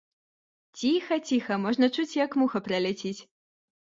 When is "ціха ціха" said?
0.77-1.57